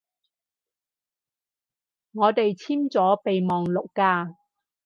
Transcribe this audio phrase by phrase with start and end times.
[2.13, 4.35] 我哋簽咗備忘錄㗎